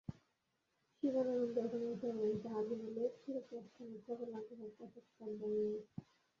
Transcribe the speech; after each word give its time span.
শিবানন্দ 0.95 1.55
এখানে 1.59 1.85
আছেন 1.89 2.09
এবং 2.11 2.23
আমি 2.23 2.37
তাহার 2.43 2.63
হিমালয়ে 2.69 3.09
চিরপ্রস্থানের 3.17 3.99
প্রবল 4.05 4.29
আগ্রহ 4.39 4.61
কতকটা 4.77 5.01
দমাইয়াছি। 5.31 5.99